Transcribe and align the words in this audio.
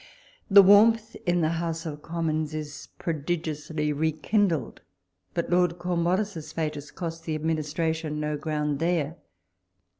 The 0.49 0.63
warmth 0.63 1.15
in 1.27 1.41
the 1.41 1.49
House 1.61 1.85
of 1.85 2.01
Commons 2.01 2.55
is 2.55 2.87
prodigiously 2.97 3.93
rekindled; 3.93 4.81
but 5.35 5.51
Lord 5.51 5.77
Corn 5.77 6.03
wallis's 6.03 6.51
fate 6.53 6.73
has 6.73 6.89
cost 6.89 7.25
the 7.25 7.35
Administration 7.35 8.19
no 8.19 8.29
IS'l 8.29 8.31
walpole's 8.31 8.43
letters. 8.43 8.43
ground 8.43 8.79
there. 8.79 9.17